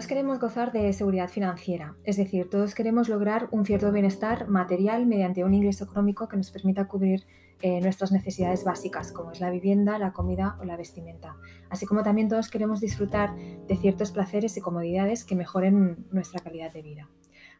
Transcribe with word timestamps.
Todos 0.00 0.08
queremos 0.08 0.40
gozar 0.40 0.72
de 0.72 0.90
seguridad 0.94 1.28
financiera, 1.28 1.94
es 2.04 2.16
decir, 2.16 2.48
todos 2.48 2.74
queremos 2.74 3.10
lograr 3.10 3.48
un 3.50 3.66
cierto 3.66 3.92
bienestar 3.92 4.48
material 4.48 5.04
mediante 5.04 5.44
un 5.44 5.52
ingreso 5.52 5.84
económico 5.84 6.26
que 6.26 6.38
nos 6.38 6.50
permita 6.50 6.88
cubrir 6.88 7.26
eh, 7.60 7.82
nuestras 7.82 8.10
necesidades 8.10 8.64
básicas, 8.64 9.12
como 9.12 9.32
es 9.32 9.40
la 9.40 9.50
vivienda, 9.50 9.98
la 9.98 10.14
comida 10.14 10.56
o 10.58 10.64
la 10.64 10.78
vestimenta. 10.78 11.36
Así 11.68 11.84
como 11.84 12.02
también 12.02 12.30
todos 12.30 12.48
queremos 12.48 12.80
disfrutar 12.80 13.36
de 13.36 13.76
ciertos 13.76 14.10
placeres 14.10 14.56
y 14.56 14.62
comodidades 14.62 15.22
que 15.22 15.36
mejoren 15.36 16.06
nuestra 16.10 16.40
calidad 16.40 16.72
de 16.72 16.80
vida. 16.80 17.10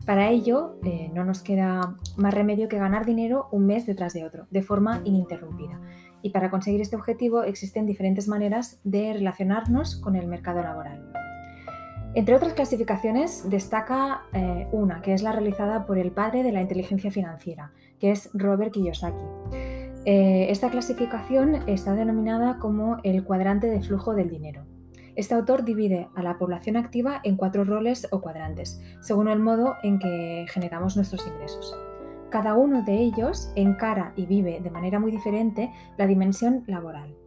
Para 0.07 0.31
ello, 0.31 0.79
eh, 0.82 1.11
no 1.13 1.27
nos 1.27 1.43
queda 1.43 1.99
más 2.17 2.32
remedio 2.32 2.71
que 2.71 2.79
ganar 2.79 3.04
dinero 3.04 3.49
un 3.53 3.67
mes 3.67 3.85
detrás 3.85 4.14
de 4.14 4.25
otro, 4.25 4.46
de 4.50 4.63
forma 4.63 5.03
ininterrumpida. 5.04 5.79
Y 6.22 6.31
para 6.31 6.49
conseguir 6.49 6.81
este 6.81 6.96
objetivo 6.96 7.43
existen 7.43 7.85
diferentes 7.85 8.29
maneras 8.29 8.81
de 8.82 9.13
relacionarnos 9.13 9.96
con 9.96 10.17
el 10.17 10.27
mercado 10.27 10.63
laboral. 10.63 11.20
Entre 12.13 12.35
otras 12.35 12.55
clasificaciones 12.55 13.49
destaca 13.49 14.23
eh, 14.32 14.67
una, 14.73 15.01
que 15.01 15.14
es 15.14 15.23
la 15.23 15.31
realizada 15.31 15.87
por 15.87 15.96
el 15.96 16.11
padre 16.11 16.43
de 16.43 16.51
la 16.51 16.61
inteligencia 16.61 17.13
financiera, 17.13 17.73
que 18.01 18.11
es 18.11 18.31
Robert 18.35 18.73
Kiyosaki. 18.73 19.25
Eh, 20.07 20.46
esta 20.51 20.71
clasificación 20.71 21.68
está 21.68 21.95
denominada 21.95 22.59
como 22.59 22.96
el 23.04 23.23
cuadrante 23.23 23.68
de 23.68 23.81
flujo 23.81 24.15
del 24.15 24.29
dinero. 24.29 24.65
Este 25.15 25.35
autor 25.35 25.65
divide 25.65 26.09
a 26.17 26.23
la 26.23 26.37
población 26.37 26.77
activa 26.77 27.21
en 27.23 27.37
cuatro 27.37 27.65
roles 27.65 28.09
o 28.11 28.21
cuadrantes, 28.21 28.81
según 29.01 29.29
el 29.29 29.39
modo 29.39 29.77
en 29.85 30.01
que 30.01 30.46
generamos 30.49 30.96
nuestros 30.96 31.25
ingresos. 31.29 31.77
Cada 32.31 32.55
uno 32.55 32.83
de 32.83 32.95
ellos 32.95 33.53
encara 33.55 34.15
y 34.17 34.27
vive 34.27 34.61
de 34.61 34.70
manera 34.70 34.98
muy 34.98 35.12
diferente 35.12 35.70
la 35.97 36.06
dimensión 36.06 36.65
laboral. 36.67 37.20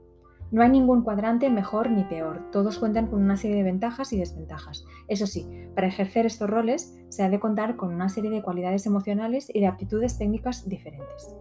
No 0.54 0.62
hay 0.62 0.70
ningún 0.70 1.02
cuadrante 1.02 1.50
mejor 1.50 1.90
ni 1.90 2.04
peor, 2.04 2.52
todos 2.52 2.78
cuentan 2.78 3.08
con 3.08 3.24
una 3.24 3.38
serie 3.38 3.58
de 3.58 3.64
ventajas 3.64 4.14
y 4.14 4.20
desventajas. 4.20 4.86
Eso 5.08 5.26
sí, 5.26 5.48
para 5.74 5.88
ejercer 5.88 6.28
estos 6.28 6.48
roles 6.48 6.96
se 7.10 7.24
ha 7.24 7.30
de 7.32 7.40
contar 7.40 7.76
con 7.76 7.92
una 7.92 8.08
serie 8.08 8.30
de 8.30 8.44
cualidades 8.44 8.86
emocionales 8.86 9.50
y 9.52 9.62
de 9.62 9.66
aptitudes 9.66 10.20
técnicas 10.20 10.70
diferentes. 10.70 11.36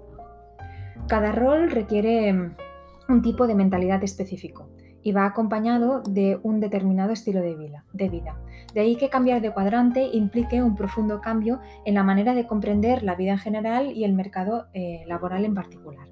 Cada 1.08 1.30
rol 1.30 1.70
requiere 1.70 2.32
mm, 2.32 2.56
un 3.10 3.20
tipo 3.20 3.46
de 3.46 3.54
mentalidad 3.54 4.02
específico 4.02 4.70
y 5.02 5.12
va 5.12 5.26
acompañado 5.26 6.00
de 6.00 6.41
un 6.42 6.60
determinado 6.60 7.12
estilo 7.12 7.42
de 7.42 7.54
vida. 7.54 7.84
De, 7.92 8.80
ahí 8.80 8.97
que 8.97 9.10
cambiar 9.10 9.42
de 9.42 9.50
cuadrante 9.50 10.08
implique 10.10 10.62
un 10.62 10.74
profundo 10.74 11.20
cambio 11.20 11.60
en 11.84 11.97
la 11.97 12.02
manera 12.02 12.34
de 12.34 12.47
comprender 12.47 13.02
la 13.02 13.14
vida 13.14 13.32
en 13.32 13.38
general 13.38 13.92
y 13.92 14.04
el 14.04 14.14
mercado 14.14 14.69
eh, 14.72 15.04
laboral 15.06 15.44
en 15.44 15.52
particular. 15.52 16.08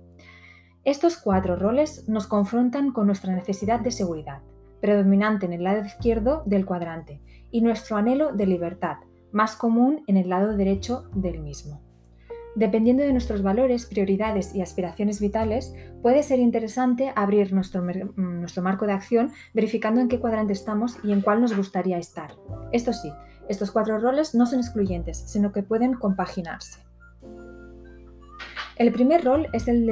Estos 0.85 1.19
cuatro 1.19 1.57
roles 1.57 2.09
nos 2.09 2.27
confrontan 2.27 2.93
con 2.93 3.07
nuestra 3.07 3.35
necesidad 3.35 3.81
de 3.81 3.91
seguridad, 3.91 4.41
predominante 4.81 5.45
en 5.45 5.53
el 5.53 5.65
lado 5.65 5.85
izquierdo 5.85 6.43
del 6.47 6.65
cuadrante, 6.65 7.21
y 7.51 7.61
nuestro 7.61 7.99
anhelo 7.99 8.33
de 8.33 8.47
libertad, 8.47 8.97
más 9.31 9.57
común 9.57 10.05
en 10.07 10.17
el 10.17 10.31
lado 10.31 10.57
derecho 10.57 11.05
del 11.15 11.41
mismo. 11.41 11.83
Dependiendo 12.55 13.03
de 13.03 13.13
nuestros 13.13 13.43
valores, 13.43 13.85
prioridades 13.85 14.55
y 14.55 14.63
aspiraciones 14.63 15.21
vitales, 15.21 15.75
puede 16.03 16.23
ser 16.23 16.41
interesante 16.41 17.13
abrir 17.15 17.53
nuestro, 17.53 17.83
nuestro, 18.17 18.63
marco 18.63 18.87
de 18.87 18.93
acción 18.93 19.33
verificando 19.53 20.01
en 20.01 20.09
qué 20.09 20.19
cuadrante 20.19 20.55
estamos 20.55 20.97
y 21.05 21.13
en 21.13 21.21
cuál 21.21 21.43
nos 21.43 21.55
gustaría 21.55 21.99
estar. 21.99 22.35
Esto 22.73 22.95
sí, 22.95 23.13
estos 23.49 23.71
cuatro 23.71 23.99
roles 23.99 24.35
no 24.35 24.47
son 24.47 24.61
excluyentes, 24.61 25.19
sino 25.19 25.53
que 25.53 25.63
pueden 25.63 25.93
compaginarse. 25.93 26.90
El 28.81 28.93
primer 28.93 29.23
rol 29.23 29.47
es 29.53 29.69
el, 29.69 29.85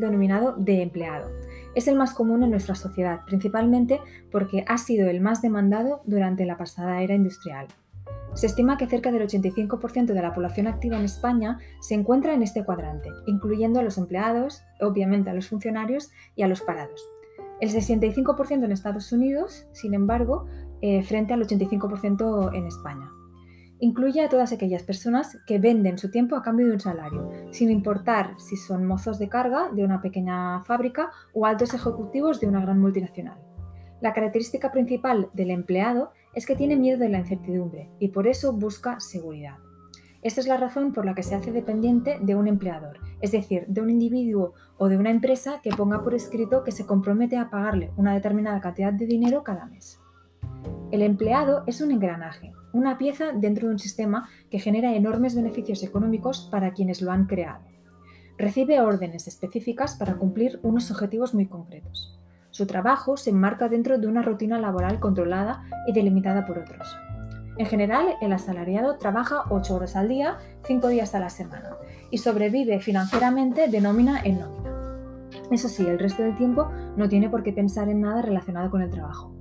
denominado 0.00 0.54
de 0.56 0.82
empleado. 0.82 1.32
Es 1.74 1.88
el 1.88 1.96
más 1.96 2.14
común 2.14 2.44
en 2.44 2.52
nuestra 2.52 2.76
sociedad, 2.76 3.22
principalmente 3.26 4.00
porque 4.30 4.64
ha 4.68 4.78
sido 4.78 5.10
el 5.10 5.20
más 5.20 5.42
demandado 5.42 6.00
durante 6.06 6.46
la 6.46 6.56
pasada 6.56 7.02
era 7.02 7.16
industrial. 7.16 7.66
Se 8.34 8.46
estima 8.46 8.76
que 8.76 8.86
cerca 8.86 9.10
del 9.10 9.26
85% 9.26 10.12
de 10.12 10.22
la 10.22 10.32
población 10.32 10.68
activa 10.68 10.96
en 10.96 11.06
España 11.06 11.58
se 11.80 11.94
encuentra 11.94 12.34
en 12.34 12.44
este 12.44 12.64
cuadrante, 12.64 13.10
incluyendo 13.26 13.80
a 13.80 13.82
los 13.82 13.98
empleados, 13.98 14.62
obviamente 14.80 15.30
a 15.30 15.34
los 15.34 15.48
funcionarios 15.48 16.12
y 16.36 16.44
a 16.44 16.48
los 16.48 16.60
parados. 16.60 17.04
El 17.60 17.70
65% 17.70 18.64
en 18.64 18.70
Estados 18.70 19.10
Unidos, 19.10 19.66
sin 19.72 19.92
embargo, 19.92 20.46
eh, 20.82 21.02
frente 21.02 21.34
al 21.34 21.42
85% 21.42 22.54
en 22.54 22.66
España. 22.68 23.10
Incluye 23.84 24.22
a 24.22 24.30
todas 24.30 24.50
aquellas 24.50 24.82
personas 24.82 25.36
que 25.46 25.58
venden 25.58 25.98
su 25.98 26.10
tiempo 26.10 26.36
a 26.36 26.42
cambio 26.42 26.66
de 26.66 26.72
un 26.72 26.80
salario, 26.80 27.30
sin 27.50 27.70
importar 27.70 28.30
si 28.38 28.56
son 28.56 28.86
mozos 28.86 29.18
de 29.18 29.28
carga 29.28 29.68
de 29.74 29.84
una 29.84 30.00
pequeña 30.00 30.64
fábrica 30.64 31.10
o 31.34 31.44
altos 31.44 31.74
ejecutivos 31.74 32.40
de 32.40 32.46
una 32.46 32.62
gran 32.62 32.80
multinacional. 32.80 33.36
La 34.00 34.14
característica 34.14 34.72
principal 34.72 35.28
del 35.34 35.50
empleado 35.50 36.12
es 36.32 36.46
que 36.46 36.56
tiene 36.56 36.76
miedo 36.76 36.98
de 36.98 37.10
la 37.10 37.18
incertidumbre 37.18 37.90
y 37.98 38.08
por 38.08 38.26
eso 38.26 38.54
busca 38.54 39.00
seguridad. 39.00 39.58
Esta 40.22 40.40
es 40.40 40.46
la 40.46 40.56
razón 40.56 40.94
por 40.94 41.04
la 41.04 41.14
que 41.14 41.22
se 41.22 41.34
hace 41.34 41.52
dependiente 41.52 42.18
de 42.22 42.36
un 42.36 42.48
empleador, 42.48 43.00
es 43.20 43.32
decir, 43.32 43.66
de 43.68 43.82
un 43.82 43.90
individuo 43.90 44.54
o 44.78 44.88
de 44.88 44.96
una 44.96 45.10
empresa 45.10 45.60
que 45.62 45.76
ponga 45.76 46.02
por 46.02 46.14
escrito 46.14 46.64
que 46.64 46.72
se 46.72 46.86
compromete 46.86 47.36
a 47.36 47.50
pagarle 47.50 47.92
una 47.98 48.14
determinada 48.14 48.62
cantidad 48.62 48.94
de 48.94 49.04
dinero 49.04 49.44
cada 49.44 49.66
mes. 49.66 50.00
El 50.90 51.02
empleado 51.02 51.64
es 51.66 51.82
un 51.82 51.90
engranaje, 51.90 52.54
una 52.74 52.98
pieza 52.98 53.32
dentro 53.32 53.68
de 53.68 53.74
un 53.74 53.78
sistema 53.78 54.28
que 54.50 54.58
genera 54.58 54.94
enormes 54.94 55.34
beneficios 55.34 55.82
económicos 55.82 56.48
para 56.50 56.72
quienes 56.72 57.00
lo 57.00 57.12
han 57.12 57.26
creado. 57.26 57.64
Recibe 58.36 58.80
órdenes 58.80 59.28
específicas 59.28 59.94
para 59.94 60.16
cumplir 60.16 60.58
unos 60.62 60.90
objetivos 60.90 61.34
muy 61.34 61.46
concretos. 61.46 62.20
Su 62.50 62.66
trabajo 62.66 63.16
se 63.16 63.30
enmarca 63.30 63.68
dentro 63.68 63.98
de 63.98 64.06
una 64.06 64.22
rutina 64.22 64.58
laboral 64.58 65.00
controlada 65.00 65.62
y 65.86 65.92
delimitada 65.92 66.46
por 66.46 66.58
otros. 66.58 66.96
En 67.56 67.66
general, 67.66 68.16
el 68.20 68.32
asalariado 68.32 68.98
trabaja 68.98 69.44
8 69.50 69.74
horas 69.76 69.94
al 69.94 70.08
día, 70.08 70.38
5 70.64 70.88
días 70.88 71.14
a 71.14 71.20
la 71.20 71.30
semana, 71.30 71.76
y 72.10 72.18
sobrevive 72.18 72.80
financieramente 72.80 73.68
de 73.68 73.80
nómina 73.80 74.20
en 74.24 74.40
nómina. 74.40 74.70
Eso 75.52 75.68
sí, 75.68 75.86
el 75.86 75.98
resto 75.98 76.22
del 76.22 76.36
tiempo 76.36 76.70
no 76.96 77.08
tiene 77.08 77.30
por 77.30 77.44
qué 77.44 77.52
pensar 77.52 77.88
en 77.88 78.00
nada 78.00 78.22
relacionado 78.22 78.70
con 78.70 78.82
el 78.82 78.90
trabajo. 78.90 79.33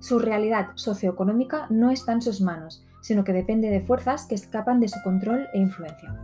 Su 0.00 0.18
realidad 0.18 0.68
socioeconómica 0.74 1.66
no 1.70 1.90
está 1.90 2.12
en 2.12 2.22
sus 2.22 2.40
manos, 2.40 2.84
sino 3.00 3.24
que 3.24 3.32
depende 3.32 3.70
de 3.70 3.80
fuerzas 3.80 4.26
que 4.26 4.34
escapan 4.34 4.80
de 4.80 4.88
su 4.88 4.98
control 5.02 5.46
e 5.52 5.58
influencia. 5.58 6.16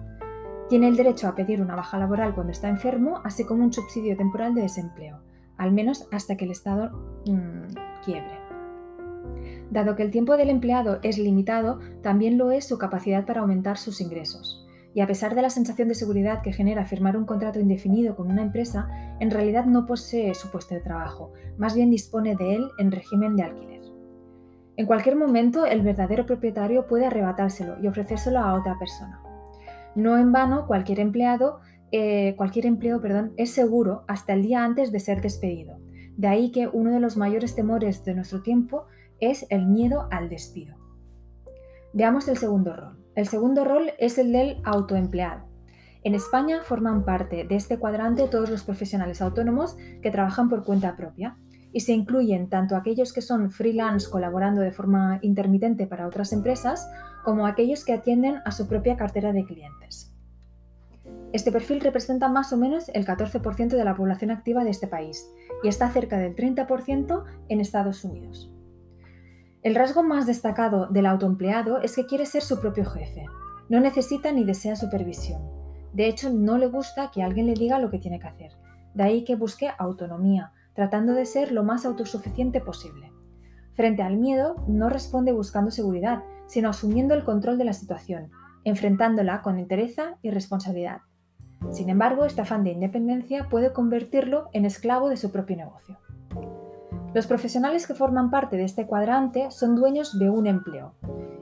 Tiene 0.69 0.89
el 0.89 0.97
derecho 0.97 1.29
a 1.29 1.35
pedir 1.35 1.61
una 1.61 1.77
baja 1.77 1.99
laboral 1.99 2.35
cuando 2.35 2.53
está 2.53 2.69
enfermo, 2.69 3.21
así 3.25 3.45
como 3.45 3.65
un 3.65 3.73
subsidio 3.73 4.17
temporal 4.17 4.55
de 4.55 4.63
desempleo, 4.63 5.21
al 5.57 5.73
menos 5.73 6.07
hasta 6.13 6.37
que 6.37 6.45
el 6.45 6.51
Estado 6.53 6.91
mm, 7.27 8.03
quiebre. 8.05 8.39
Dado 9.71 9.97
que 9.97 10.03
el 10.03 10.11
tiempo 10.11 10.37
del 10.37 10.51
empleado 10.51 11.01
es 11.03 11.19
limitado, 11.19 11.81
también 12.03 12.39
lo 12.39 12.51
es 12.51 12.67
su 12.67 12.79
capacidad 12.79 13.27
para 13.27 13.41
aumentar 13.41 13.77
sus 13.77 14.01
ingresos 14.01 14.64
y 14.95 15.01
a 15.01 15.07
pesar 15.07 15.35
de 15.35 15.43
la 15.43 15.51
sensación 15.51 15.89
de 15.89 15.95
seguridad 15.95 16.41
que 16.41 16.53
genera 16.53 16.87
firmar 16.87 17.17
un 17.17 17.27
contrato 17.27 17.59
indefinido 17.59 18.15
con 18.15 18.31
una 18.31 18.43
empresa, 18.43 18.89
en 19.19 19.31
realidad 19.31 19.67
no 19.67 19.87
posee 19.87 20.35
su 20.35 20.51
puesto 20.51 20.75
de 20.75 20.81
trabajo, 20.81 21.33
más 21.59 21.75
bien 21.75 21.91
dispone 21.91 22.37
de 22.37 22.55
él 22.55 22.69
en 22.79 22.93
régimen 22.93 23.37
de 23.37 23.43
alquiler. 23.43 23.83
En 24.77 24.87
cualquier 24.87 25.17
momento, 25.17 25.67
el 25.67 25.83
verdadero 25.83 26.27
propietario 26.27 26.87
puede 26.87 27.07
arrebatárselo 27.07 27.77
y 27.83 27.89
ofrecérselo 27.89 28.39
a 28.39 28.55
otra 28.55 28.77
persona. 28.79 29.21
No 29.95 30.19
en 30.19 30.33
vano, 30.33 30.67
cualquier 30.67 31.01
empleado, 31.01 31.61
eh, 31.93 32.35
cualquier 32.37 32.67
empleo, 32.67 33.01
perdón, 33.01 33.33
es 33.37 33.51
seguro 33.51 34.05
hasta 34.09 34.33
el 34.33 34.43
día 34.43 34.65
antes 34.65 34.91
de 34.91 34.99
ser 34.99 35.21
despedido. 35.21 35.79
De 36.17 36.29
ahí 36.29 36.51
que 36.51 36.69
uno 36.69 36.91
de 36.91 37.01
los 37.01 37.17
mayores 37.17 37.55
temores 37.55 38.05
de 38.05 38.15
nuestro 38.15 38.43
tiempo 38.43 38.87
es 39.21 39.47
el 39.51 39.67
miedo 39.67 40.09
al 40.11 40.29
despido. 40.29 40.84
Veamos 41.97 42.27
el 42.27 42.37
segundo 42.37 42.75
rol. 42.75 42.99
El 43.15 43.29
segundo 43.29 43.65
rol 43.65 43.93
es 44.01 44.19
el 44.19 44.33
del 44.33 44.61
autoempleado. 44.65 45.47
En 46.03 46.17
España 46.17 46.61
forman 46.65 47.05
parte 47.05 47.45
de 47.45 47.55
este 47.55 47.79
cuadrante 47.79 48.27
todos 48.27 48.51
los 48.51 48.65
profesionales 48.65 49.23
autónomos 49.23 49.77
que 50.03 50.11
trabajan 50.11 50.49
por 50.49 50.65
cuenta 50.65 50.97
propia 50.97 51.37
y 51.73 51.81
se 51.81 51.93
incluyen 51.93 52.49
tanto 52.49 52.75
aquellos 52.75 53.13
que 53.13 53.23
son 53.23 53.53
freelance 53.53 54.11
colaborando 54.11 54.61
de 54.61 54.73
forma 54.73 55.21
intermitente 55.23 55.87
para 55.87 56.09
otras 56.09 56.33
empresas 56.33 56.91
como 57.23 57.47
aquellos 57.47 57.85
que 57.85 57.93
atienden 57.93 58.41
a 58.45 58.51
su 58.51 58.67
propia 58.67 58.97
cartera 58.97 59.33
de 59.33 59.45
clientes. 59.45 60.13
Este 61.33 61.53
perfil 61.53 61.81
representa 61.81 62.29
más 62.29 62.53
o 62.53 62.57
menos 62.57 62.89
el 62.89 63.07
14% 63.07 63.69
de 63.69 63.85
la 63.85 63.95
población 63.95 64.33
activa 64.33 64.65
de 64.65 64.71
este 64.71 64.89
país 64.89 65.31
y 65.63 65.69
está 65.69 65.89
cerca 65.91 66.19
del 66.19 66.35
30% 66.35 67.25
en 67.49 67.61
Estados 67.61 68.03
Unidos. 68.03 68.54
El 69.65 69.75
rasgo 69.75 70.03
más 70.03 70.27
destacado 70.27 70.89
del 70.89 71.07
autoempleado 71.07 71.81
es 71.81 71.97
que 71.97 72.05
quiere 72.05 72.27
ser 72.27 72.43
su 72.43 72.61
propio 72.61 72.85
jefe. 72.85 73.25
No 73.71 73.81
necesita 73.81 74.31
ni 74.31 74.45
desea 74.45 74.77
supervisión. 74.77 75.41
De 75.95 76.07
hecho, 76.07 76.29
no 76.29 76.59
le 76.59 76.67
gusta 76.67 77.11
que 77.11 77.23
alguien 77.23 77.47
le 77.47 77.55
diga 77.55 77.79
lo 77.79 77.91
que 77.91 77.99
tiene 77.99 78.21
que 78.21 78.27
hacer. 78.27 78.53
De 78.93 79.05
ahí 79.05 79.25
que 79.25 79.37
busque 79.37 79.71
autonomía, 79.79 80.53
tratando 80.75 81.15
de 81.15 81.25
ser 81.25 81.51
lo 81.51 81.65
más 81.65 81.87
autosuficiente 81.87 82.61
posible. 82.61 83.11
Frente 83.73 84.03
al 84.03 84.19
miedo, 84.19 84.57
no 84.69 84.91
responde 84.91 85.33
buscando 85.33 85.71
seguridad, 85.71 86.23
sino 86.47 86.69
asumiendo 86.69 87.15
el 87.15 87.25
control 87.25 87.57
de 87.57 87.65
la 87.65 87.73
situación, 87.73 88.31
enfrentándola 88.65 89.41
con 89.41 89.59
entereza 89.59 90.19
y 90.21 90.31
responsabilidad. 90.31 91.01
Sin 91.71 91.89
embargo, 91.89 92.27
este 92.27 92.43
afán 92.43 92.65
de 92.65 92.73
independencia 92.73 93.49
puede 93.49 93.73
convertirlo 93.73 94.51
en 94.53 94.67
esclavo 94.67 95.09
de 95.09 95.17
su 95.17 95.33
propio 95.33 95.57
negocio. 95.57 95.99
Los 97.15 97.29
profesionales 97.29 97.87
que 97.87 97.95
forman 97.95 98.29
parte 98.29 98.57
de 98.57 98.65
este 98.65 98.87
cuadrante 98.87 99.53
son 99.53 99.77
dueños 99.77 100.19
de 100.19 100.31
un 100.31 100.49
empleo. 100.49 100.95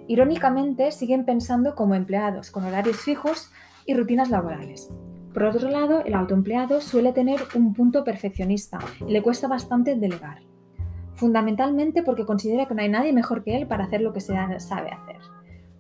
Irónicamente, 0.07 0.93
siguen 0.93 1.25
pensando 1.25 1.75
como 1.75 1.95
empleados, 1.95 2.51
con 2.51 2.65
horarios 2.65 2.99
fijos 2.99 3.51
y 3.87 3.95
rutinas 3.95 4.29
laborales. 4.29 4.91
Por 5.33 5.45
otro 5.45 5.71
lado, 5.71 6.05
el 6.05 6.13
autoempleado 6.13 6.83
suele 6.83 7.15
tener 7.15 7.41
un 7.55 7.73
punto 7.73 8.05
perfeccionista 8.05 8.81
y 9.01 9.13
le 9.13 9.23
cuesta 9.23 9.49
bastante 9.49 9.95
delegar. 9.97 10.43
Fundamentalmente 11.15 12.03
porque 12.03 12.27
considera 12.27 12.67
que 12.67 12.75
no 12.75 12.83
hay 12.83 12.91
nadie 12.91 13.15
mejor 13.15 13.43
que 13.43 13.57
él 13.57 13.67
para 13.67 13.85
hacer 13.85 14.03
lo 14.03 14.13
que 14.13 14.21
se 14.21 14.35
sabe 14.61 14.91
hacer. 14.91 15.21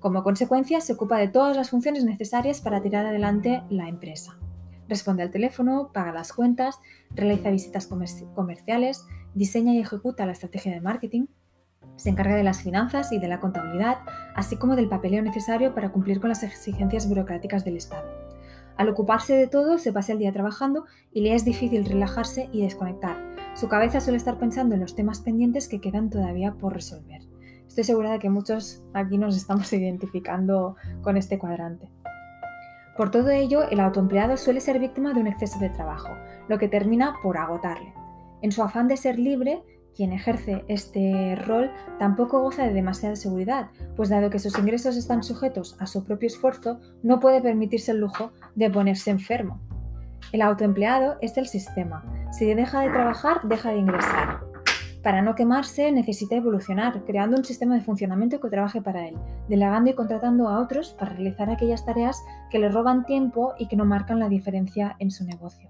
Como 0.00 0.22
consecuencia, 0.22 0.80
se 0.80 0.94
ocupa 0.94 1.18
de 1.18 1.28
todas 1.28 1.54
las 1.54 1.68
funciones 1.68 2.04
necesarias 2.04 2.62
para 2.62 2.80
tirar 2.80 3.04
adelante 3.04 3.62
la 3.68 3.88
empresa. 3.88 4.38
Responde 4.88 5.22
al 5.22 5.30
teléfono, 5.30 5.90
paga 5.92 6.12
las 6.12 6.32
cuentas, 6.32 6.78
realiza 7.14 7.50
visitas 7.50 7.86
comerciales, 8.34 9.06
diseña 9.34 9.72
y 9.74 9.80
ejecuta 9.80 10.26
la 10.26 10.32
estrategia 10.32 10.72
de 10.72 10.80
marketing, 10.80 11.26
se 11.96 12.10
encarga 12.10 12.36
de 12.36 12.42
las 12.42 12.62
finanzas 12.62 13.12
y 13.12 13.18
de 13.18 13.28
la 13.28 13.40
contabilidad, 13.40 13.98
así 14.34 14.56
como 14.56 14.76
del 14.76 14.88
papeleo 14.88 15.22
necesario 15.22 15.74
para 15.74 15.92
cumplir 15.92 16.20
con 16.20 16.28
las 16.28 16.42
exigencias 16.42 17.08
burocráticas 17.08 17.64
del 17.64 17.76
Estado. 17.76 18.08
Al 18.76 18.88
ocuparse 18.88 19.34
de 19.34 19.46
todo, 19.46 19.78
se 19.78 19.92
pasa 19.92 20.12
el 20.12 20.18
día 20.18 20.32
trabajando 20.32 20.86
y 21.12 21.20
le 21.20 21.34
es 21.34 21.44
difícil 21.44 21.84
relajarse 21.84 22.48
y 22.52 22.62
desconectar. 22.62 23.16
Su 23.54 23.68
cabeza 23.68 24.00
suele 24.00 24.16
estar 24.16 24.38
pensando 24.38 24.74
en 24.74 24.80
los 24.80 24.94
temas 24.94 25.20
pendientes 25.20 25.68
que 25.68 25.80
quedan 25.80 26.08
todavía 26.08 26.54
por 26.54 26.72
resolver. 26.72 27.20
Estoy 27.68 27.84
segura 27.84 28.12
de 28.12 28.18
que 28.18 28.30
muchos 28.30 28.82
aquí 28.94 29.18
nos 29.18 29.36
estamos 29.36 29.72
identificando 29.72 30.76
con 31.02 31.16
este 31.16 31.38
cuadrante. 31.38 31.90
Por 32.96 33.10
todo 33.10 33.30
ello, 33.30 33.68
el 33.70 33.80
autoempleado 33.80 34.36
suele 34.36 34.60
ser 34.60 34.78
víctima 34.78 35.14
de 35.14 35.20
un 35.20 35.26
exceso 35.26 35.58
de 35.58 35.70
trabajo, 35.70 36.10
lo 36.48 36.58
que 36.58 36.68
termina 36.68 37.14
por 37.22 37.38
agotarle. 37.38 37.94
En 38.42 38.52
su 38.52 38.62
afán 38.62 38.88
de 38.88 38.96
ser 38.96 39.18
libre, 39.18 39.62
quien 39.94 40.12
ejerce 40.12 40.64
este 40.68 41.36
rol 41.36 41.70
tampoco 41.98 42.40
goza 42.40 42.64
de 42.64 42.72
demasiada 42.72 43.16
seguridad, 43.16 43.70
pues 43.96 44.08
dado 44.08 44.30
que 44.30 44.38
sus 44.38 44.58
ingresos 44.58 44.96
están 44.96 45.22
sujetos 45.22 45.76
a 45.78 45.86
su 45.86 46.04
propio 46.04 46.26
esfuerzo, 46.26 46.80
no 47.02 47.20
puede 47.20 47.40
permitirse 47.40 47.92
el 47.92 47.98
lujo 47.98 48.32
de 48.54 48.70
ponerse 48.70 49.10
enfermo. 49.10 49.60
El 50.32 50.42
autoempleado 50.42 51.16
es 51.20 51.36
el 51.36 51.46
sistema. 51.46 52.04
Si 52.32 52.46
deja 52.46 52.80
de 52.80 52.90
trabajar, 52.90 53.42
deja 53.44 53.70
de 53.70 53.78
ingresar. 53.78 54.40
Para 55.02 55.20
no 55.20 55.34
quemarse, 55.34 55.90
necesita 55.90 56.36
evolucionar, 56.36 57.04
creando 57.04 57.36
un 57.36 57.44
sistema 57.44 57.74
de 57.74 57.80
funcionamiento 57.80 58.40
que 58.40 58.48
trabaje 58.48 58.80
para 58.80 59.08
él, 59.08 59.16
delegando 59.48 59.90
y 59.90 59.94
contratando 59.94 60.48
a 60.48 60.60
otros 60.60 60.92
para 60.92 61.12
realizar 61.12 61.50
aquellas 61.50 61.84
tareas 61.84 62.22
que 62.50 62.60
le 62.60 62.68
roban 62.68 63.04
tiempo 63.04 63.52
y 63.58 63.66
que 63.66 63.76
no 63.76 63.84
marcan 63.84 64.20
la 64.20 64.28
diferencia 64.28 64.94
en 65.00 65.10
su 65.10 65.24
negocio. 65.24 65.68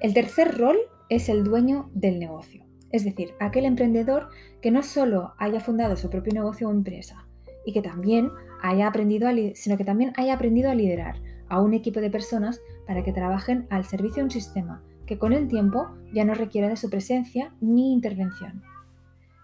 El 0.00 0.12
tercer 0.12 0.58
rol 0.58 0.76
es 1.08 1.28
el 1.28 1.42
dueño 1.42 1.90
del 1.94 2.18
negocio, 2.18 2.64
es 2.92 3.04
decir, 3.04 3.30
aquel 3.40 3.64
emprendedor 3.64 4.28
que 4.60 4.70
no 4.70 4.82
solo 4.82 5.32
haya 5.38 5.60
fundado 5.60 5.96
su 5.96 6.10
propio 6.10 6.34
negocio 6.34 6.68
o 6.68 6.72
empresa 6.72 7.26
y 7.64 7.72
que 7.72 7.82
también 7.82 8.30
haya 8.62 8.86
aprendido 8.86 9.28
sino 9.54 9.76
que 9.76 9.84
también 9.84 10.12
haya 10.16 10.34
aprendido 10.34 10.70
a 10.70 10.74
liderar 10.74 11.16
a 11.48 11.60
un 11.60 11.72
equipo 11.72 12.00
de 12.00 12.10
personas 12.10 12.60
para 12.86 13.02
que 13.04 13.12
trabajen 13.12 13.66
al 13.70 13.84
servicio 13.84 14.16
de 14.16 14.24
un 14.24 14.30
sistema 14.30 14.82
que 15.06 15.18
con 15.18 15.32
el 15.32 15.48
tiempo 15.48 15.88
ya 16.12 16.24
no 16.24 16.34
requiere 16.34 16.68
de 16.68 16.76
su 16.76 16.90
presencia 16.90 17.54
ni 17.60 17.92
intervención. 17.92 18.62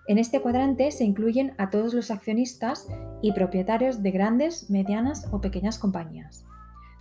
En 0.09 0.19
este 0.19 0.41
cuadrante 0.41 0.91
se 0.91 1.05
incluyen 1.05 1.55
a 1.59 1.71
todos 1.71 1.95
los 1.95 2.11
accionistas 2.11 2.89
y 3.23 3.33
propietarios 3.33 4.03
de 4.03 4.11
grandes, 4.11 4.69
medianas 4.69 5.29
o 5.31 5.41
pequeñas 5.41 5.79
compañías. 5.79 6.45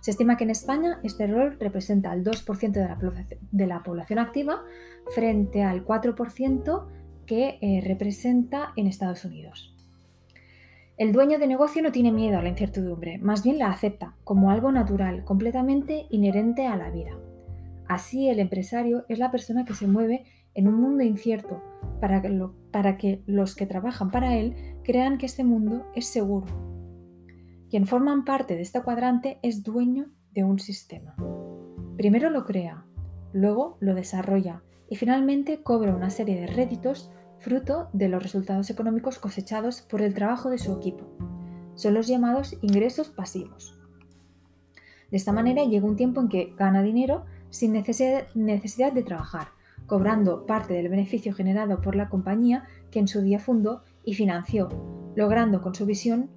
Se 0.02 0.10
estima 0.10 0.36
que 0.36 0.42
en 0.42 0.50
España 0.50 0.98
este 1.04 1.28
rol 1.28 1.56
representa 1.60 2.12
el 2.12 2.24
2% 2.24 3.30
de 3.52 3.66
la, 3.68 3.82
población 3.84 4.18
activa 4.18 4.64
frente 5.14 5.62
al 5.62 5.86
4% 5.86 6.86
que 7.24 7.58
eh, 7.60 7.80
representa 7.86 8.72
en 8.74 8.88
Estados 8.88 9.24
Unidos. 9.24 9.76
El 10.98 11.12
dueño 11.12 11.38
de 11.38 11.46
negocio 11.46 11.84
no 11.84 11.92
tiene 11.92 12.10
miedo 12.10 12.36
a 12.36 12.42
la 12.42 12.48
incertidumbre, 12.48 13.18
más 13.18 13.44
bien 13.44 13.60
la 13.60 13.70
acepta 13.70 14.16
como 14.24 14.50
algo 14.50 14.72
natural, 14.72 15.22
completamente 15.22 16.06
inherente 16.10 16.66
a 16.66 16.76
la 16.76 16.90
vida. 16.90 17.16
Así 17.86 18.28
el 18.28 18.40
empresario 18.40 19.04
es 19.08 19.20
la 19.20 19.30
persona 19.30 19.64
que 19.64 19.74
se 19.74 19.86
mueve 19.86 20.24
en 20.54 20.66
un 20.66 20.80
mundo 20.80 21.04
incierto 21.04 21.62
para 22.00 22.20
que, 22.20 22.48
para 22.72 22.96
que 22.96 23.22
los 23.26 23.54
que 23.54 23.66
trabajan 23.66 24.10
para 24.10 24.34
él 24.34 24.56
crean 24.82 25.16
que 25.16 25.26
este 25.26 25.44
mundo 25.44 25.86
es 25.94 26.08
seguro. 26.08 26.71
Quien 27.72 27.86
forman 27.86 28.26
parte 28.26 28.54
de 28.54 28.60
este 28.60 28.82
cuadrante 28.82 29.38
es 29.40 29.62
dueño 29.62 30.10
de 30.34 30.44
un 30.44 30.58
sistema. 30.58 31.16
Primero 31.96 32.28
lo 32.28 32.44
crea, 32.44 32.84
luego 33.32 33.78
lo 33.80 33.94
desarrolla 33.94 34.62
y 34.90 34.96
finalmente 34.96 35.62
cobra 35.62 35.96
una 35.96 36.10
serie 36.10 36.38
de 36.38 36.48
réditos 36.48 37.10
fruto 37.38 37.88
de 37.94 38.10
los 38.10 38.22
resultados 38.22 38.68
económicos 38.68 39.18
cosechados 39.18 39.80
por 39.80 40.02
el 40.02 40.12
trabajo 40.12 40.50
de 40.50 40.58
su 40.58 40.70
equipo. 40.70 41.06
Son 41.74 41.94
los 41.94 42.08
llamados 42.08 42.58
ingresos 42.60 43.08
pasivos. 43.08 43.80
De 45.10 45.16
esta 45.16 45.32
manera 45.32 45.64
llega 45.64 45.86
un 45.86 45.96
tiempo 45.96 46.20
en 46.20 46.28
que 46.28 46.54
gana 46.58 46.82
dinero 46.82 47.24
sin 47.48 47.72
necesidad 47.72 48.92
de 48.92 49.02
trabajar, 49.02 49.48
cobrando 49.86 50.44
parte 50.44 50.74
del 50.74 50.90
beneficio 50.90 51.32
generado 51.32 51.80
por 51.80 51.96
la 51.96 52.10
compañía 52.10 52.64
que 52.90 52.98
en 52.98 53.08
su 53.08 53.22
día 53.22 53.38
fundó 53.38 53.82
y 54.04 54.12
financió, 54.12 54.68
logrando 55.16 55.62
con 55.62 55.74
su 55.74 55.86
visión 55.86 56.28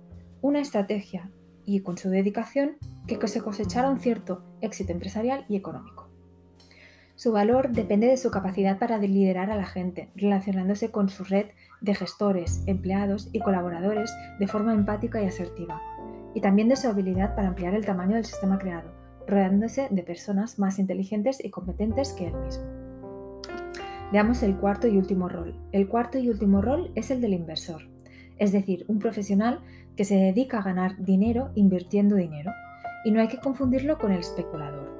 una 0.45 0.59
estrategia 0.59 1.31
y 1.65 1.80
con 1.80 1.97
su 1.97 2.09
dedicación 2.09 2.77
que 3.07 3.27
se 3.27 3.42
cosechara 3.42 3.89
un 3.89 3.97
cierto 3.97 4.44
éxito 4.62 4.92
empresarial 4.92 5.44
y 5.50 5.56
económico. 5.56 6.07
Su 7.15 7.31
valor 7.31 7.71
depende 7.71 8.06
de 8.06 8.18
su 8.18 8.30
capacidad 8.30 8.77
para 8.77 9.00
liderar 9.00 9.50
a 9.50 9.56
la 9.56 9.65
gente, 9.65 10.12
relacionándose 10.15 10.92
con 10.92 11.09
su 11.09 11.24
red 11.24 11.47
de 11.81 11.95
gestores, 11.95 12.62
empleados 12.68 13.30
y 13.33 13.39
colaboradores 13.39 14.13
de 14.38 14.47
forma 14.47 14.75
empática 14.75 15.19
y 15.19 15.25
asertiva, 15.25 15.81
y 16.36 16.42
también 16.42 16.69
de 16.69 16.75
su 16.75 16.89
habilidad 16.89 17.36
para 17.36 17.47
ampliar 17.47 17.74
el 17.74 17.86
tamaño 17.86 18.15
del 18.15 18.25
sistema 18.25 18.59
creado, 18.59 18.92
rodeándose 19.25 19.88
de 19.89 20.03
personas 20.03 20.59
más 20.59 20.77
inteligentes 20.77 21.44
y 21.44 21.50
competentes 21.50 22.13
que 22.13 22.27
él 22.27 22.36
mismo. 22.36 22.65
Veamos 24.12 24.44
el 24.44 24.57
cuarto 24.57 24.88
y 24.88 24.95
último 24.95 25.27
rol. 25.27 25.59
El 25.71 25.88
cuarto 25.88 26.19
y 26.19 26.30
último 26.30 26.62
rol 26.62 26.92
es 26.94 27.09
el 27.09 27.19
del 27.21 27.33
inversor, 27.33 27.94
es 28.38 28.52
decir, 28.52 28.86
un 28.88 29.00
profesional 29.00 29.62
que 29.96 30.06
se 30.06 30.16
dedica 30.16 30.60
a 30.60 30.64
ganar 30.64 30.98
dinero 30.98 31.52
invirtiendo 31.56 32.16
dinero, 32.16 32.52
y 33.06 33.12
no 33.12 33.22
hay 33.22 33.28
que 33.28 33.40
confundirlo 33.40 33.98
con 33.98 34.12
el 34.12 34.20
especulador. 34.20 34.92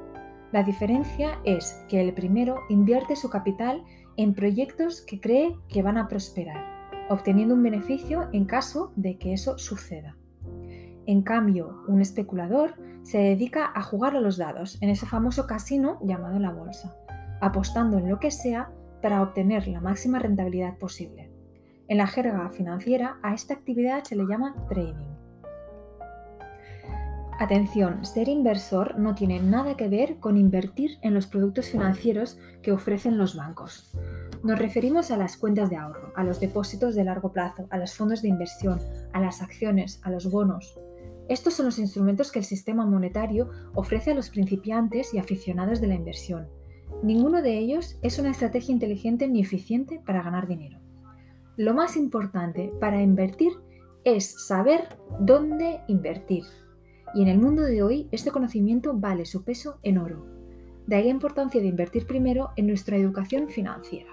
La 0.52 0.64
diferencia 0.64 1.40
es 1.44 1.83
que 1.90 2.00
el 2.00 2.14
primero 2.14 2.59
invierte 2.69 3.16
su 3.16 3.30
capital 3.30 3.83
en 4.16 4.33
proyectos 4.33 5.02
que 5.02 5.19
cree 5.19 5.56
que 5.68 5.81
van 5.81 5.98
a 5.98 6.07
prosperar, 6.07 6.64
obteniendo 7.09 7.56
un 7.56 7.64
beneficio 7.64 8.30
en 8.31 8.45
caso 8.45 8.94
de 8.95 9.18
que 9.18 9.33
eso 9.33 9.57
suceda. 9.57 10.16
En 11.07 11.21
cambio, 11.24 11.83
un 11.88 12.02
especulador 12.02 12.76
se 13.04 13.19
dedica 13.19 13.71
a 13.76 13.83
jugar 13.83 14.16
a 14.16 14.21
los 14.21 14.38
dados 14.38 14.81
en 14.81 14.90
ese 14.90 15.06
famoso 15.06 15.45
casino 15.45 16.00
llamado 16.02 16.40
la 16.40 16.52
bolsa, 16.52 16.95
apostando 17.42 17.98
en 17.98 18.09
lo 18.09 18.19
que 18.19 18.31
sea 18.31 18.71
para 19.02 19.21
obtener 19.21 19.68
la 19.68 19.81
máxima 19.81 20.19
rentabilidad 20.19 20.78
posible. 20.78 21.25
En 21.87 21.97
la 21.97 22.07
jerga 22.07 22.49
financiera 22.49 23.19
a 23.21 23.33
esta 23.33 23.54
actividad 23.54 24.04
se 24.04 24.15
le 24.15 24.25
llama 24.25 24.56
trading. 24.69 25.15
Atención, 27.37 28.06
ser 28.06 28.30
inversor 28.30 28.97
no 28.97 29.13
tiene 29.13 29.42
nada 29.42 29.75
que 29.75 29.89
ver 29.89 30.19
con 30.19 30.37
invertir 30.37 30.97
en 31.01 31.13
los 31.13 31.27
productos 31.27 31.68
financieros 31.68 32.39
que 32.63 32.71
ofrecen 32.71 33.18
los 33.18 33.35
bancos. 33.35 33.92
Nos 34.42 34.57
referimos 34.57 35.11
a 35.11 35.18
las 35.18 35.35
cuentas 35.35 35.69
de 35.69 35.75
ahorro, 35.75 36.13
a 36.15 36.23
los 36.23 36.39
depósitos 36.39 36.95
de 36.95 37.04
largo 37.04 37.33
plazo, 37.33 37.68
a 37.71 37.77
los 37.77 37.94
fondos 37.94 38.21
de 38.21 38.30
inversión, 38.30 38.80
a 39.11 39.19
las 39.19 39.42
acciones, 39.42 39.99
a 40.04 40.11
los 40.11 40.31
bonos. 40.31 40.80
Estos 41.27 41.56
son 41.56 41.65
los 41.65 41.77
instrumentos 41.77 42.31
que 42.31 42.39
el 42.39 42.45
sistema 42.45 42.85
monetario 42.85 43.49
ofrece 43.73 44.11
a 44.11 44.15
los 44.15 44.30
principiantes 44.30 45.13
y 45.13 45.18
aficionados 45.18 45.81
de 45.81 45.87
la 45.87 45.95
inversión. 45.95 46.47
Ninguno 47.04 47.42
de 47.42 47.57
ellos 47.57 47.97
es 48.01 48.18
una 48.18 48.31
estrategia 48.31 48.71
inteligente 48.71 49.27
ni 49.27 49.42
eficiente 49.42 50.01
para 50.06 50.23
ganar 50.23 50.47
dinero. 50.47 50.84
Lo 51.57 51.74
más 51.74 51.95
importante 51.95 52.74
para 52.81 53.02
invertir 53.02 53.54
es 54.04 54.45
saber 54.45 54.97
dónde 55.21 55.80
invertir. 55.88 56.44
Y 57.14 57.21
en 57.21 57.30
el 57.30 57.40
mundo 57.40 57.64
de 57.64 57.81
hoy 57.81 58.09
este 58.12 58.31
conocimiento 58.31 58.94
vale 58.94 59.26
su 59.26 59.44
peso 59.44 59.80
en 59.81 59.97
oro. 59.97 60.26
De 60.85 60.97
ahí 60.97 61.06
la 61.06 61.12
importancia 61.12 61.62
de 61.62 61.68
invertir 61.68 62.06
primero 62.06 62.50
en 62.57 62.68
nuestra 62.68 62.97
educación 62.97 63.47
financiera. 63.47 64.12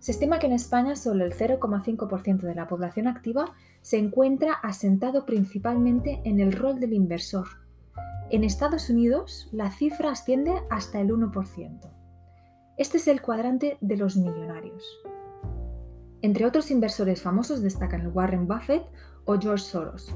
Se 0.00 0.10
estima 0.10 0.40
que 0.40 0.46
en 0.46 0.52
España 0.52 0.96
solo 0.96 1.24
el 1.24 1.32
0,5% 1.32 2.40
de 2.40 2.54
la 2.56 2.66
población 2.66 3.06
activa 3.06 3.54
se 3.80 3.96
encuentra 3.98 4.52
asentado 4.52 5.24
principalmente 5.24 6.20
en 6.24 6.40
el 6.40 6.52
rol 6.52 6.80
del 6.80 6.92
inversor. 6.92 7.46
En 8.30 8.42
Estados 8.42 8.90
Unidos 8.90 9.48
la 9.52 9.70
cifra 9.70 10.10
asciende 10.10 10.60
hasta 10.70 11.00
el 11.00 11.10
1%. 11.10 11.80
Este 12.76 12.96
es 12.96 13.06
el 13.06 13.22
cuadrante 13.22 13.78
de 13.80 13.96
los 13.96 14.16
millonarios. 14.16 14.84
Entre 16.24 16.46
otros 16.46 16.70
inversores 16.70 17.20
famosos 17.20 17.60
destacan 17.60 18.10
Warren 18.14 18.48
Buffett 18.48 18.82
o 19.26 19.38
George 19.38 19.62
Soros. 19.62 20.10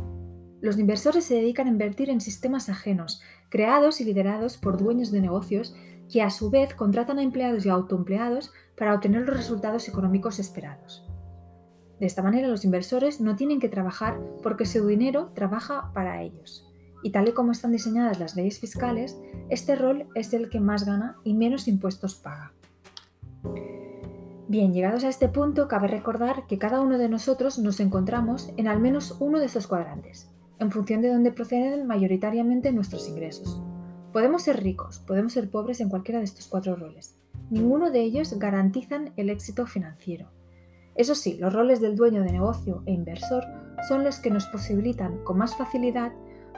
Los 0.62 0.78
inversores 0.78 1.26
se 1.26 1.34
dedican 1.34 1.66
a 1.66 1.70
invertir 1.70 2.08
en 2.08 2.22
sistemas 2.22 2.70
ajenos, 2.70 3.20
creados 3.50 4.00
y 4.00 4.04
liderados 4.04 4.56
por 4.56 4.78
dueños 4.78 5.10
de 5.10 5.20
negocios 5.20 5.76
que 6.10 6.22
a 6.22 6.30
su 6.30 6.48
vez 6.48 6.72
contratan 6.72 7.18
a 7.18 7.22
empleados 7.22 7.66
y 7.66 7.68
autoempleados 7.68 8.54
para 8.74 8.94
obtener 8.94 9.26
los 9.26 9.36
resultados 9.36 9.86
económicos 9.86 10.38
esperados. 10.38 11.06
De 12.00 12.06
esta 12.06 12.22
manera 12.22 12.48
los 12.48 12.64
inversores 12.64 13.20
no 13.20 13.36
tienen 13.36 13.60
que 13.60 13.68
trabajar 13.68 14.18
porque 14.42 14.64
su 14.64 14.86
dinero 14.86 15.32
trabaja 15.34 15.92
para 15.92 16.22
ellos. 16.22 16.66
Y 17.02 17.10
tal 17.10 17.28
y 17.28 17.32
como 17.32 17.52
están 17.52 17.72
diseñadas 17.72 18.18
las 18.18 18.34
leyes 18.34 18.58
fiscales, 18.60 19.20
este 19.50 19.76
rol 19.76 20.06
es 20.14 20.32
el 20.32 20.48
que 20.48 20.58
más 20.58 20.86
gana 20.86 21.18
y 21.22 21.34
menos 21.34 21.68
impuestos 21.68 22.14
paga. 22.14 22.54
Bien, 24.48 24.72
llegados 24.72 25.04
a 25.04 25.10
este 25.10 25.28
punto, 25.28 25.68
cabe 25.68 25.88
recordar 25.88 26.46
que 26.46 26.56
cada 26.56 26.80
uno 26.80 26.96
de 26.96 27.10
nosotros 27.10 27.58
nos 27.58 27.80
encontramos 27.80 28.50
en 28.56 28.66
al 28.66 28.80
menos 28.80 29.18
uno 29.20 29.40
de 29.40 29.44
estos 29.44 29.66
cuadrantes, 29.66 30.30
en 30.58 30.70
función 30.70 31.02
de 31.02 31.12
dónde 31.12 31.32
proceden 31.32 31.86
mayoritariamente 31.86 32.72
nuestros 32.72 33.10
ingresos. 33.10 33.62
Podemos 34.10 34.44
ser 34.44 34.62
ricos, 34.62 35.00
podemos 35.00 35.34
ser 35.34 35.50
pobres 35.50 35.82
en 35.82 35.90
cualquiera 35.90 36.20
de 36.20 36.24
estos 36.24 36.48
cuatro 36.48 36.76
roles. 36.76 37.14
Ninguno 37.50 37.90
de 37.90 38.00
ellos 38.00 38.38
garantizan 38.38 39.12
el 39.18 39.28
éxito 39.28 39.66
financiero. 39.66 40.30
Eso 40.94 41.14
sí, 41.14 41.36
los 41.36 41.52
roles 41.52 41.82
del 41.82 41.94
dueño 41.94 42.22
de 42.22 42.32
negocio 42.32 42.82
e 42.86 42.92
inversor 42.92 43.44
son 43.86 44.02
los 44.02 44.18
que 44.18 44.30
nos 44.30 44.46
posibilitan 44.46 45.22
con 45.24 45.36
más 45.36 45.58
facilidad 45.58 46.12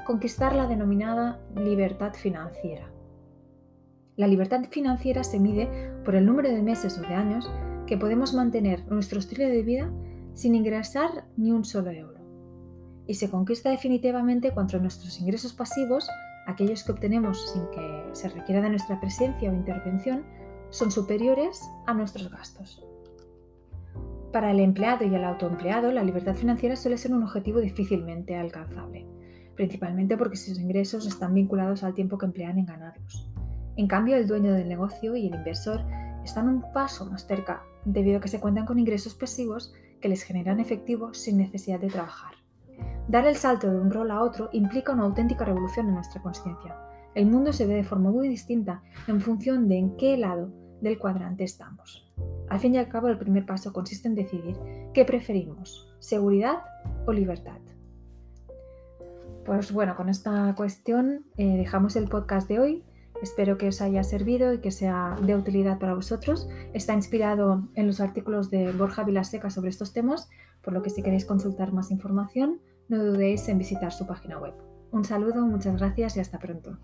conquistar 0.07 0.55
la 0.55 0.69
denominada 0.69 1.41
libertad 1.57 2.15
financiera. 2.15 2.89
La 4.15 4.29
libertad 4.29 4.63
financiera 4.71 5.25
se 5.25 5.41
mide 5.41 5.93
por 6.05 6.15
el 6.15 6.25
número 6.25 6.51
de 6.51 6.63
meses 6.63 6.97
o 6.97 7.01
de 7.01 7.15
años 7.15 7.51
que 7.91 7.99
podemos 7.99 8.33
mantener 8.33 8.91
nuestro 8.91 9.19
estilo 9.19 9.45
de 9.45 9.63
vida 9.63 9.93
sin 10.33 10.55
ingresar 10.55 11.27
ni 11.37 11.53
un 11.53 11.67
solo 11.67 11.91
euro. 11.91 12.21
Y 13.07 13.15
se 13.15 13.29
conquista 13.29 13.69
definitivamente 13.69 14.53
cuando 14.53 14.79
nuestros 14.79 15.21
ingresos 15.21 15.53
pasivos 15.53 16.09
aquellos 16.47 16.85
que 16.85 16.93
obtenemos 16.93 17.51
sin 17.51 17.63
que 17.71 18.05
se 18.13 18.29
requiera 18.29 18.61
de 18.61 18.71
nuestra 18.71 19.01
presencia 19.01 19.51
o 19.51 19.55
intervención, 19.55 20.25
son 20.71 20.91
superiores 20.91 21.63
a 21.87 21.95
nuestros 21.95 22.31
gastos. 22.31 22.85
Para 24.33 24.53
el 24.53 24.61
empleado 24.61 25.05
y 25.05 25.15
el 25.15 25.25
autoempleado, 25.25 25.91
la 25.91 26.05
libertad 26.05 26.35
financiera 26.35 26.77
suele 26.77 26.99
ser 26.99 27.13
un 27.13 27.25
objetivo 27.25 27.61
difícilmente 27.61 28.37
alcanzable, 28.37 29.07
principalmente 29.57 30.17
porque 30.17 30.37
sus 30.37 30.59
ingresos 30.59 31.07
están 31.07 31.35
vinculados 31.35 31.83
al 31.83 31.95
tiempo 31.95 32.19
que 32.19 32.27
emplean 32.27 32.59
en 32.59 32.67
ganarlos. 32.67 33.29
En 33.77 33.89
cambio, 33.89 34.17
el 34.17 34.29
dueño 34.29 34.53
del 34.53 34.69
negocio 34.69 35.17
y 35.17 35.27
el 35.27 35.35
inversor 35.35 35.81
están 36.25 36.49
un 36.49 36.73
paso 36.73 37.07
más 37.07 37.27
cerca, 37.27 37.63
debido 37.85 38.19
a 38.19 38.21
que 38.21 38.29
se 38.29 38.41
cuentan 38.41 38.67
con 38.67 38.79
ingresos 38.79 39.15
pasivos 39.15 39.73
que 40.01 40.09
les 40.09 40.23
generan 40.23 40.61
efectivo 40.61 41.15
sin 41.15 41.39
necesidad 41.39 41.81
de 41.81 41.89
trabajar. 41.89 42.35
Dar 43.09 43.27
el 43.27 43.37
salto 43.37 43.71
de 43.71 43.79
un 43.79 43.91
rol 43.91 44.11
a 44.11 44.23
otro 44.23 44.49
implica 44.53 44.93
una 44.93 45.05
auténtica 45.05 45.45
revolución 45.45 45.89
en 45.89 45.95
nuestra 45.95 46.23
conciencia. 46.23 46.77
El 47.15 47.27
mundo 47.27 47.53
se 47.53 47.67
ve 47.67 47.75
de 47.75 47.85
forma 47.85 48.11
muy 48.11 48.29
distinta 48.29 48.83
en 49.09 49.21
función 49.21 49.69
de 49.69 49.79
en 49.79 49.97
qué 49.97 50.17
lado 50.17 50.53
del 50.81 50.99
cuadrante 50.99 51.45
estamos. 51.45 52.09
Al 52.49 52.61
fin 52.61 52.75
y 52.75 52.79
al 52.79 52.89
cabo, 52.89 53.09
el 53.09 53.19
primer 53.19 53.47
paso 53.47 53.73
consiste 53.73 54.09
en 54.09 54.15
decidir 54.15 54.57
qué 54.95 55.05
preferimos, 55.05 55.89
seguridad 55.99 56.59
o 57.07 57.13
libertad. 57.13 57.59
Pues 59.45 59.73
bueno, 59.73 59.97
con 59.97 60.09
esta 60.09 60.55
cuestión 60.55 61.25
eh, 61.37 61.57
dejamos 61.57 61.97
el 61.97 62.09
podcast 62.09 62.49
de 62.49 62.61
hoy. 62.61 62.85
Espero 63.23 63.59
que 63.59 63.69
os 63.69 63.81
haya 63.81 64.03
servido 64.03 64.53
y 64.53 64.59
que 64.59 64.71
sea 64.71 65.17
de 65.23 65.37
utilidad 65.37 65.79
para 65.79 65.95
vosotros. 65.95 66.49
Está 66.73 66.95
inspirado 66.95 67.69
en 67.75 67.87
los 67.87 68.01
artículos 68.01 68.51
de 68.51 68.73
Borja 68.73 69.05
Vilaseca 69.05 69.51
sobre 69.51 69.71
estos 69.71 69.93
temas, 69.93 70.29
por 70.63 70.73
lo 70.73 70.83
que 70.83 70.91
si 70.91 71.03
queréis 71.03 71.25
consultar 71.25 71.73
más 71.73 71.91
información, 71.91 72.61
no 72.89 73.03
dudéis 73.05 73.49
en 73.49 73.59
visitar 73.59 73.93
su 73.93 74.07
página 74.07 74.39
web. 74.39 74.55
Un 74.91 75.05
saludo, 75.05 75.47
muchas 75.47 75.77
gracias 75.77 76.17
y 76.17 76.21
hasta 76.21 76.39
pronto. 76.39 76.79